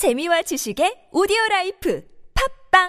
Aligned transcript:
재미와 0.00 0.40
지식의 0.40 1.12
오디오 1.12 1.36
life 1.50 2.02
팟빵 2.72 2.88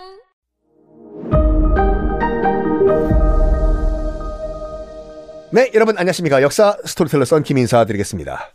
네, 5.51 5.71
여러분 5.73 5.97
안녕하십니까. 5.97 6.41
역사 6.41 6.77
스토리텔러 6.85 7.25
썬킴 7.25 7.57
인사드리겠습니다. 7.57 8.53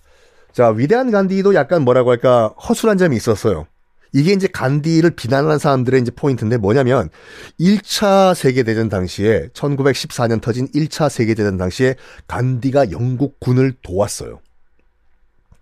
자, 0.53 0.71
위대한 0.71 1.11
간디도 1.11 1.55
약간 1.55 1.83
뭐라고 1.83 2.11
할까 2.11 2.55
허술한 2.67 2.97
점이 2.97 3.15
있었어요. 3.17 3.67
이게 4.15 4.33
이제 4.33 4.49
간디를 4.49 5.11
비난하는 5.11 5.59
사람들의 5.59 6.01
이제 6.01 6.11
포인트인데 6.13 6.57
뭐냐면 6.57 7.11
1차 7.61 8.35
세계대전 8.35 8.89
당시에 8.89 9.49
1914년 9.49 10.41
터진 10.41 10.69
1차 10.69 11.11
세계대전 11.11 11.59
당시에 11.59 11.97
간디가 12.27 12.91
영국 12.91 13.39
군을 13.39 13.75
도왔어요. 13.83 14.41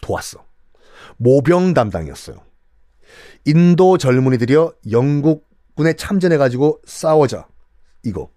도왔어. 0.01 0.45
모병 1.17 1.75
담당이었어요. 1.75 2.54
인도 3.45 3.99
젊은이들이여 3.99 4.75
영국군에 4.91 5.95
참전해가지고 5.95 6.81
싸우자. 6.85 7.47
이거. 8.03 8.31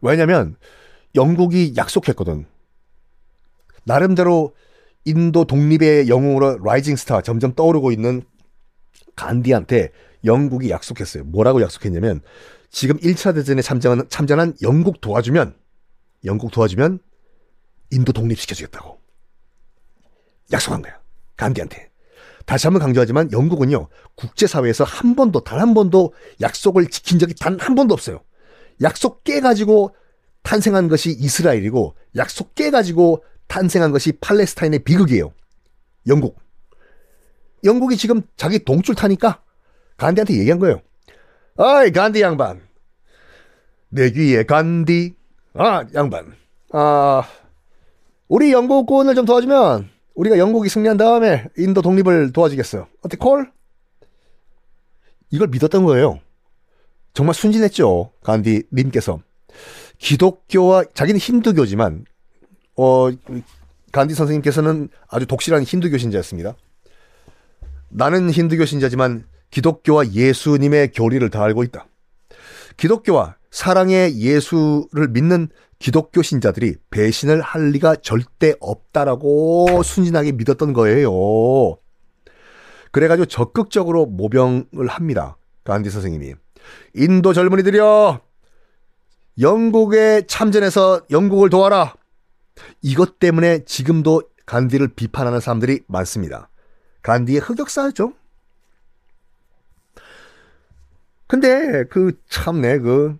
왜냐면 0.00 0.56
영국이 1.14 1.74
약속했거든. 1.76 2.46
나름대로 3.84 4.54
인도 5.04 5.44
독립의 5.44 6.08
영웅으로 6.08 6.58
rising 6.62 6.96
star 6.96 7.20
점점 7.22 7.54
떠오르고 7.54 7.92
있는 7.92 8.22
간디한테 9.14 9.92
영국이 10.24 10.70
약속했어요. 10.70 11.24
뭐라고 11.24 11.62
약속했냐면 11.62 12.20
지금 12.70 12.98
1차 12.98 13.34
대전에 13.34 13.62
참전한, 13.62 14.08
참전한 14.08 14.54
영국 14.62 15.00
도와주면 15.00 15.56
영국 16.24 16.50
도와주면 16.50 16.98
인도 17.92 18.12
독립시켜주겠다고 18.12 19.00
약속한 20.52 20.82
거야. 20.82 20.98
간디한테. 21.36 21.85
다시 22.46 22.66
한번 22.66 22.80
강조하지만 22.80 23.30
영국은요 23.32 23.88
국제사회에서 24.14 24.84
한 24.84 25.14
번도 25.16 25.40
단 25.44 25.60
한 25.60 25.74
번도 25.74 26.12
약속을 26.40 26.86
지킨 26.86 27.18
적이 27.18 27.34
단 27.34 27.58
한 27.58 27.74
번도 27.74 27.92
없어요. 27.92 28.20
약속 28.82 29.24
깨가지고 29.24 29.94
탄생한 30.42 30.88
것이 30.88 31.10
이스라엘이고 31.10 31.96
약속 32.16 32.54
깨가지고 32.54 33.24
탄생한 33.48 33.90
것이 33.90 34.12
팔레스타인의 34.20 34.80
비극이에요. 34.80 35.32
영국. 36.06 36.38
영국이 37.64 37.96
지금 37.96 38.22
자기 38.36 38.64
동줄 38.64 38.94
타니까 38.94 39.42
간디한테 39.96 40.34
얘기한 40.38 40.58
거예요. 40.60 40.80
어이 41.56 41.90
간디 41.90 42.20
양반. 42.22 42.60
내 43.88 44.10
귀에 44.10 44.44
간디. 44.44 45.14
아 45.54 45.84
양반. 45.94 46.34
아 46.72 47.22
우리 48.28 48.52
영국군을 48.52 49.14
좀 49.14 49.24
도와주면 49.24 49.88
우리가 50.16 50.38
영국이 50.38 50.68
승리한 50.68 50.96
다음에 50.96 51.46
인도 51.56 51.82
독립을 51.82 52.32
도와주겠어요. 52.32 52.88
어때 53.02 53.16
콜? 53.16 53.52
이걸 55.30 55.48
믿었던 55.48 55.84
거예요. 55.84 56.20
정말 57.12 57.34
순진했죠. 57.34 58.12
간디 58.22 58.64
님께서. 58.72 59.20
기독교와 59.98 60.84
자기는 60.92 61.18
힌두교지만 61.18 62.04
어 62.76 63.08
간디 63.92 64.14
선생님께서는 64.14 64.88
아주 65.08 65.26
독실한 65.26 65.62
힌두교 65.62 65.96
신자였습니다. 65.98 66.54
나는 67.88 68.30
힌두교 68.30 68.64
신자지만 68.66 69.26
기독교와 69.50 70.12
예수님의 70.12 70.92
교리를 70.92 71.28
다 71.30 71.42
알고 71.44 71.62
있다. 71.64 71.86
기독교와 72.76 73.36
사랑의 73.50 74.18
예수를 74.18 75.08
믿는 75.08 75.48
기독교 75.78 76.22
신자들이 76.22 76.76
배신을 76.90 77.40
할 77.40 77.70
리가 77.70 77.96
절대 77.96 78.54
없다라고 78.60 79.82
순진하게 79.82 80.32
믿었던 80.32 80.72
거예요. 80.72 81.10
그래가지고 82.92 83.26
적극적으로 83.26 84.06
모병을 84.06 84.86
합니다. 84.88 85.36
간디 85.64 85.90
선생님이. 85.90 86.34
인도 86.94 87.32
젊은이들이여! 87.32 88.20
영국에 89.38 90.22
참전해서 90.26 91.02
영국을 91.10 91.50
도와라! 91.50 91.94
이것 92.80 93.18
때문에 93.18 93.64
지금도 93.64 94.22
간디를 94.46 94.88
비판하는 94.88 95.40
사람들이 95.40 95.80
많습니다. 95.88 96.48
간디의 97.02 97.40
흑역사죠. 97.40 98.14
근데 101.26 101.84
그 101.90 102.18
참네 102.28 102.78
그 102.78 103.18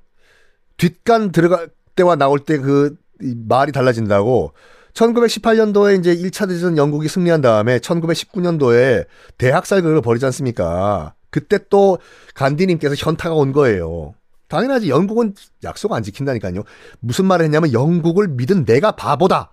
뒷간 0.76 1.32
들어갈 1.32 1.70
때와 1.96 2.16
나올 2.16 2.38
때 2.38 2.58
그 2.58 2.96
말이 3.20 3.72
달라진다고 3.72 4.52
1918년도에 4.94 5.98
이제 5.98 6.14
1차 6.16 6.48
대전 6.48 6.76
영국이 6.76 7.08
승리한 7.08 7.40
다음에 7.40 7.78
1919년도에 7.78 9.06
대학살극을 9.38 10.00
벌이지 10.00 10.24
않습니까? 10.26 11.14
그때 11.30 11.58
또 11.68 11.98
간디님께서 12.34 12.94
현타가 12.96 13.34
온 13.34 13.52
거예요. 13.52 14.14
당연하지 14.48 14.88
영국은 14.88 15.34
약속 15.64 15.92
안 15.92 16.02
지킨다니까요. 16.02 16.62
무슨 17.00 17.26
말을 17.26 17.44
했냐면 17.44 17.72
영국을 17.72 18.28
믿은 18.28 18.64
내가 18.64 18.92
바보다 18.92 19.50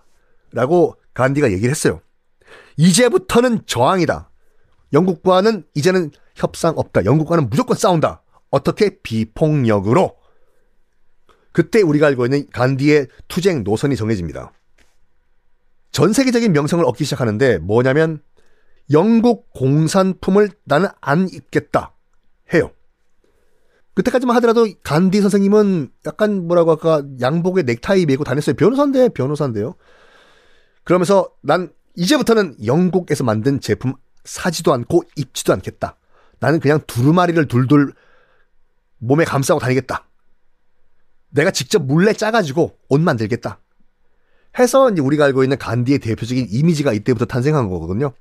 라고 0.52 0.96
간디가 1.12 1.52
얘기를 1.52 1.70
했어요. 1.70 2.00
이제부터는 2.76 3.62
저항이다. 3.66 4.30
영국과는 4.92 5.64
이제는 5.74 6.10
협상 6.36 6.74
없다. 6.76 7.04
영국과는 7.04 7.50
무조건 7.50 7.76
싸운다. 7.76 8.22
어떻게 8.50 8.98
비폭력으로 9.02 10.16
그때 11.54 11.80
우리가 11.82 12.08
알고 12.08 12.26
있는 12.26 12.46
간디의 12.50 13.06
투쟁 13.28 13.62
노선이 13.62 13.94
정해집니다. 13.94 14.52
전 15.92 16.12
세계적인 16.12 16.52
명성을 16.52 16.84
얻기 16.84 17.04
시작하는데 17.04 17.58
뭐냐면 17.58 18.20
영국 18.90 19.52
공산품을 19.52 20.50
나는 20.64 20.88
안 21.00 21.28
입겠다 21.28 21.94
해요. 22.52 22.72
그때까지만 23.94 24.34
하더라도 24.36 24.66
간디 24.82 25.20
선생님은 25.20 25.90
약간 26.06 26.48
뭐라고 26.48 26.72
할까 26.72 27.04
양복에 27.20 27.62
넥타이 27.62 28.04
메고 28.06 28.24
다녔어요. 28.24 28.56
변호사인데 28.56 29.10
변호사인데요. 29.10 29.76
그러면서 30.82 31.30
난 31.40 31.72
이제부터는 31.94 32.56
영국에서 32.66 33.22
만든 33.22 33.60
제품 33.60 33.94
사지도 34.24 34.72
않고 34.72 35.04
입지도 35.14 35.52
않겠다. 35.52 35.96
나는 36.40 36.58
그냥 36.58 36.80
두루마리를 36.88 37.46
둘둘 37.46 37.92
몸에 38.98 39.24
감싸고 39.24 39.60
다니겠다. 39.60 40.08
내가 41.34 41.50
직접 41.50 41.82
물레 41.84 42.12
짜가지고 42.12 42.76
옷 42.88 43.00
만들겠다. 43.00 43.58
해서 44.58 44.90
이제 44.90 45.00
우리가 45.02 45.24
알고 45.24 45.42
있는 45.42 45.58
간디의 45.58 45.98
대표적인 45.98 46.46
이미지가 46.50 46.92
이때부터 46.92 47.24
탄생한 47.24 47.68
거거든요. 47.68 48.12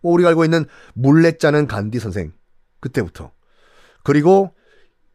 뭐 0.00 0.12
우리가 0.12 0.28
알고 0.30 0.44
있는 0.44 0.64
물레 0.94 1.38
짜는 1.38 1.68
간디 1.68 2.00
선생. 2.00 2.32
그때부터. 2.80 3.30
그리고 4.02 4.50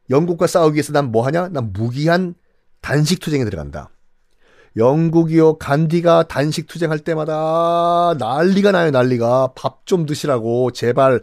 영국과 0.09 0.47
싸우기 0.47 0.75
위해서 0.75 0.93
난 0.93 1.11
뭐 1.11 1.25
하냐? 1.25 1.49
난 1.49 1.71
무기한 1.73 2.35
단식 2.81 3.19
투쟁에 3.19 3.43
들어간다. 3.45 3.89
영국이요, 4.75 5.57
간디가 5.59 6.27
단식 6.27 6.67
투쟁할 6.67 6.99
때마다 6.99 8.15
난리가 8.17 8.71
나요, 8.71 8.89
난리가. 8.91 9.53
밥 9.55 9.85
좀 9.85 10.05
드시라고, 10.05 10.71
제발. 10.71 11.21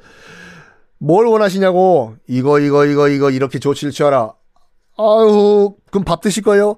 뭘 0.99 1.27
원하시냐고. 1.27 2.17
이거, 2.29 2.61
이거, 2.61 2.87
이거, 2.87 3.09
이거, 3.09 3.31
이렇게 3.31 3.59
조치를 3.59 3.91
취하라. 3.91 4.35
아유, 5.01 5.75
그럼 5.91 6.05
밥 6.05 6.21
드실 6.21 6.43
거예요? 6.43 6.77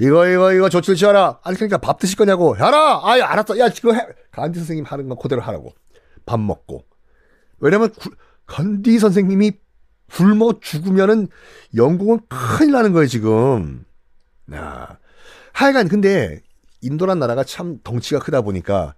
이거, 0.00 0.28
이거, 0.28 0.52
이거 0.52 0.68
조치를 0.68 0.96
취하라. 0.96 1.40
아니, 1.42 1.56
그러니까 1.56 1.78
밥 1.78 1.98
드실 1.98 2.16
거냐고. 2.16 2.54
하라! 2.54 3.00
아유, 3.04 3.22
알았어. 3.22 3.58
야, 3.58 3.68
지금 3.68 3.94
해. 3.94 4.06
간디 4.30 4.58
선생님 4.58 4.84
하는 4.84 5.08
거 5.08 5.16
그대로 5.16 5.42
하라고. 5.42 5.72
밥 6.24 6.38
먹고. 6.40 6.84
왜냐면, 7.58 7.90
구, 7.92 8.10
간디 8.46 8.98
선생님이 8.98 9.52
굶어 10.12 10.60
죽으면은 10.60 11.28
영국은 11.74 12.20
큰일 12.28 12.72
나는 12.72 12.92
거예요, 12.92 13.06
지금. 13.06 13.84
야. 14.54 14.98
하여간 15.52 15.88
근데 15.88 16.40
인도란 16.80 17.18
나라가 17.18 17.42
참 17.44 17.78
덩치가 17.82 18.20
크다 18.20 18.42
보니까 18.42 18.94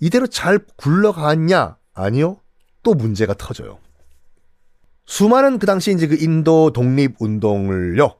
이대로 0.00 0.26
잘 0.26 0.60
굴러갔냐? 0.76 1.76
아니요. 1.92 2.38
또 2.82 2.94
문제가 2.94 3.34
터져요. 3.34 3.78
수많은 5.06 5.58
그 5.58 5.66
당시 5.66 5.92
이제 5.92 6.06
그 6.06 6.16
인도 6.18 6.72
독립 6.72 7.16
운동을요. 7.20 8.16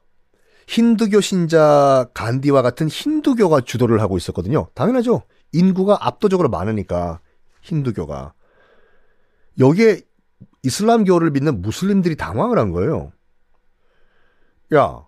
힌두교 0.67 1.21
신자 1.21 2.09
간디와 2.15 2.63
같은 2.63 2.89
힌두교가 2.89 3.63
주도를 3.63 4.01
하고 4.01 4.17
있었거든요. 4.17 4.69
당연하죠. 4.75 5.23
인구가 5.53 5.99
압도적으로 6.01 6.49
많으니까 6.49 7.21
힌두교가 7.63 8.35
여기에 9.59 10.01
이슬람교를 10.63 11.31
믿는 11.31 11.63
무슬림들이 11.63 12.17
당황을 12.17 12.59
한 12.59 12.73
거예요. 12.73 13.13
야, 14.75 15.07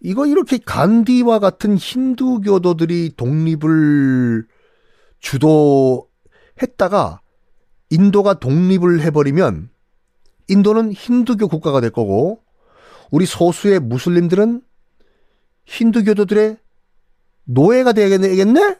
이거 0.00 0.26
이렇게 0.26 0.58
간디와 0.58 1.38
같은 1.38 1.76
힌두교도들이 1.76 3.14
독립을 3.16 4.46
주도했다가 5.20 7.20
인도가 7.90 8.34
독립을 8.34 9.00
해버리면 9.02 9.70
인도는 10.52 10.92
힌두교 10.92 11.48
국가가 11.48 11.80
될 11.80 11.90
거고 11.90 12.42
우리 13.10 13.26
소수의 13.26 13.80
무슬림들은 13.80 14.62
힌두교도들의 15.64 16.56
노예가 17.44 17.92
되겠네? 17.92 18.76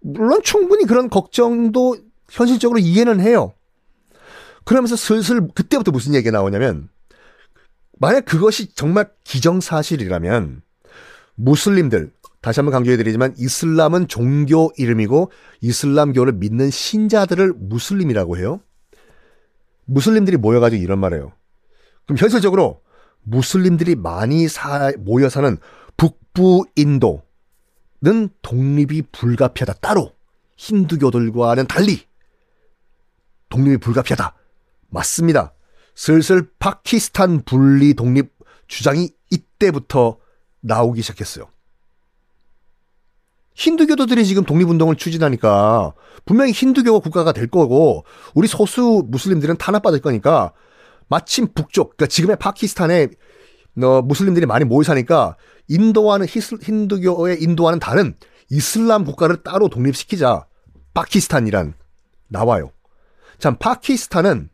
물론 0.00 0.40
충분히 0.42 0.84
그런 0.84 1.08
걱정도 1.08 1.96
현실적으로 2.30 2.78
이해는 2.78 3.20
해요. 3.20 3.54
그러면서 4.64 4.96
슬슬 4.96 5.48
그때부터 5.54 5.92
무슨 5.92 6.14
얘기가 6.14 6.30
나오냐면 6.36 6.88
만약 7.98 8.24
그것이 8.24 8.74
정말 8.74 9.10
기정사실이라면 9.24 10.62
무슬림들 11.36 12.12
다시 12.40 12.60
한번 12.60 12.72
강조해드리지만 12.72 13.34
이슬람은 13.38 14.08
종교 14.08 14.70
이름이고 14.76 15.30
이슬람교를 15.62 16.34
믿는 16.34 16.70
신자들을 16.70 17.54
무슬림이라고 17.56 18.36
해요. 18.36 18.60
무슬림들이 19.86 20.36
모여가지고 20.36 20.82
이런 20.82 20.98
말해요. 20.98 21.32
그럼 22.06 22.18
현실적으로 22.18 22.82
무슬림들이 23.22 23.94
많이 23.94 24.48
사, 24.48 24.92
모여 24.98 25.28
사는 25.28 25.56
북부 25.96 26.64
인도는 26.76 28.28
독립이 28.42 29.02
불가피하다. 29.12 29.74
따로 29.80 30.12
힌두교들과는 30.56 31.66
달리 31.66 32.06
독립이 33.48 33.78
불가피하다. 33.78 34.34
맞습니다. 34.88 35.54
슬슬 35.94 36.50
파키스탄 36.58 37.42
분리 37.44 37.94
독립 37.94 38.32
주장이 38.66 39.10
이때부터 39.30 40.18
나오기 40.60 41.02
시작했어요. 41.02 41.48
힌두교도들이 43.54 44.24
지금 44.26 44.44
독립운동을 44.44 44.96
추진하니까 44.96 45.94
분명히 46.24 46.52
힌두교가 46.52 46.98
국가가 46.98 47.32
될 47.32 47.46
거고 47.48 48.04
우리 48.34 48.48
소수 48.48 49.04
무슬림들은 49.06 49.56
탄압받을 49.56 50.00
거니까 50.00 50.52
마침 51.08 51.48
북쪽, 51.52 51.96
그러니까 51.96 52.06
지금의 52.06 52.36
파키스탄에 52.36 53.08
어, 53.82 54.02
무슬림들이 54.02 54.46
많이 54.46 54.64
모여 54.64 54.84
사니까 54.84 55.36
인도와는 55.68 56.26
히슬, 56.28 56.58
힌두교의 56.62 57.42
인도와는 57.42 57.78
다른 57.78 58.14
이슬람 58.50 59.04
국가를 59.04 59.42
따로 59.42 59.68
독립시키자. 59.68 60.46
파키스탄이란 60.92 61.74
나라요. 62.28 62.70
참 63.38 63.56
파키스탄은 63.58 64.48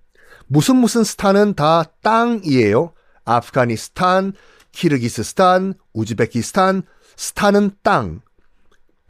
무슨 0.47 0.77
무슨 0.77 1.05
스탄은 1.05 1.55
다 1.55 1.85
땅이에요. 2.03 2.93
아프가니스탄, 3.25 4.33
키르기스스탄, 4.73 5.75
우즈베키스탄, 5.93 6.83
스탄은 7.17 7.73
땅. 7.83 8.23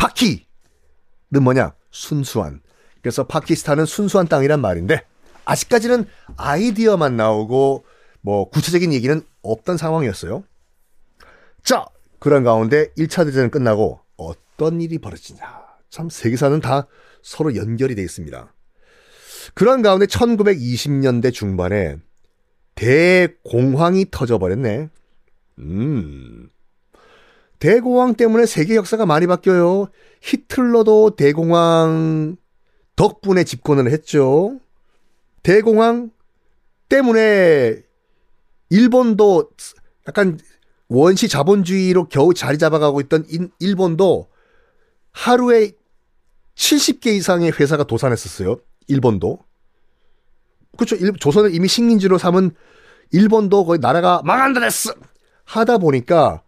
파키는 0.01 1.43
뭐냐? 1.43 1.75
순수한. 1.91 2.63
그래서 3.03 3.27
파키스탄은 3.27 3.85
순수한 3.85 4.27
땅이란 4.27 4.61
말인데 4.61 5.03
아직까지는 5.45 6.07
아이디어만 6.37 7.17
나오고 7.17 7.85
뭐 8.23 8.49
구체적인 8.49 8.93
얘기는 8.95 9.21
없던 9.43 9.77
상황이었어요. 9.77 10.43
자, 11.63 11.85
그런 12.19 12.45
가운데 12.45 12.93
1차 12.97 13.27
대전은 13.27 13.51
끝나고 13.51 14.01
어떤 14.17 14.81
일이 14.81 14.99
벌어지냐. 14.99 15.61
참 15.91 16.09
세계사는 16.09 16.61
다 16.61 16.87
서로 17.23 17.55
연결이 17.57 17.95
되어 17.95 18.05
있습니다. 18.05 18.55
그런 19.55 19.83
가운데 19.83 20.07
1920년대 20.07 21.33
중반에 21.33 21.97
대공황이 22.75 24.07
터져버렸네. 24.11 24.89
음. 25.59 26.51
대공황 27.61 28.15
때문에 28.15 28.47
세계 28.47 28.75
역사가 28.75 29.07
많이 29.07 29.27
바뀌어요. 29.27 29.89
히틀러도 30.23 31.15
대공황 31.17 32.37
덕분에 32.97 33.45
집권을 33.45 33.91
했죠. 33.93 34.59
대공황 35.43 36.11
때문에 36.89 37.83
일본도 38.71 39.51
약간 40.09 40.39
원시 40.89 41.29
자본주의로 41.29 42.09
겨우 42.09 42.35
자리 42.35 42.59
잡아가고 42.59 43.01
있던 43.03 43.27
일본도 43.61 44.29
하루에 45.13 45.73
70개 46.57 47.09
이상의 47.09 47.53
회사가 47.53 47.85
도산했었어요. 47.85 48.57
일본도. 48.89 49.39
그렇죠. 50.77 50.97
조선을 51.19 51.55
이미 51.55 51.69
식민지로 51.69 52.19
삼은 52.19 52.53
일본도 53.13 53.67
거의 53.67 53.81
나라가 53.81 54.23
망한다 54.25 54.61
됐어! 54.61 54.93
하다 55.45 55.79
보니까 55.79 56.43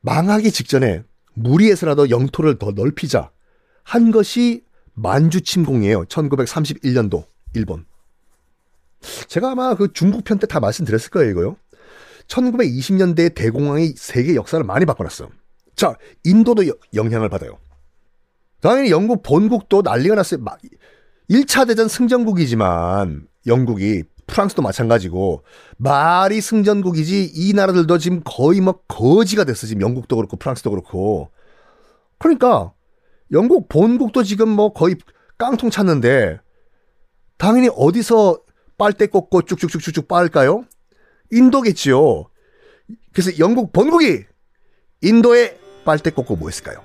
망하기 0.00 0.50
직전에 0.50 1.04
무리해서라도 1.34 2.10
영토를 2.10 2.58
더 2.58 2.72
넓히자 2.72 3.30
한 3.82 4.10
것이 4.10 4.64
만주 4.94 5.42
침공이에요. 5.42 6.04
1931년도 6.04 7.24
일본. 7.54 7.86
제가 9.28 9.52
아마 9.52 9.74
그 9.76 9.92
중국 9.92 10.24
편 10.24 10.38
때 10.38 10.46
다 10.46 10.58
말씀드렸을 10.60 11.10
거예요, 11.10 11.30
이거요. 11.30 11.56
1920년대 12.26 13.34
대공황이 13.34 13.94
세계 13.96 14.34
역사를 14.34 14.62
많이 14.64 14.84
바꿔놨어. 14.86 15.28
자, 15.76 15.94
인도도 16.24 16.66
여, 16.68 16.72
영향을 16.94 17.28
받아요. 17.28 17.58
당연히 18.60 18.90
영국 18.90 19.22
본국도 19.22 19.82
난리가 19.82 20.16
났어요. 20.16 20.44
1차 21.30 21.66
대전 21.68 21.86
승전국이지만 21.88 23.28
영국이 23.46 24.02
프랑스도 24.28 24.62
마찬가지고 24.62 25.42
말이 25.78 26.40
승전국이지 26.40 27.32
이 27.34 27.52
나라들도 27.54 27.98
지금 27.98 28.20
거의 28.24 28.60
뭐 28.60 28.80
거지가 28.86 29.42
됐어. 29.44 29.66
지금 29.66 29.82
영국도 29.82 30.14
그렇고 30.16 30.36
프랑스도 30.36 30.70
그렇고. 30.70 31.30
그러니까 32.18 32.72
영국 33.32 33.68
본국도 33.68 34.22
지금 34.22 34.48
뭐 34.48 34.72
거의 34.72 34.96
깡통 35.36 35.70
찼는데 35.70 36.38
당연히 37.38 37.68
어디서 37.74 38.40
빨대 38.76 39.06
꽂고 39.06 39.42
쭉쭉쭉쭉쭉 39.42 40.06
빨까요? 40.06 40.64
인도겠지요. 41.32 42.26
그래서 43.12 43.38
영국 43.38 43.72
본국이 43.72 44.24
인도에 45.02 45.58
빨대 45.84 46.10
꽂고 46.10 46.36
뭐 46.36 46.48
했을까요? 46.48 46.82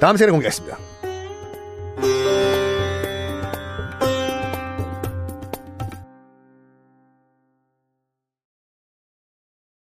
다음 0.00 0.16
시간에 0.16 0.32
공개하겠습니다. 0.32 0.93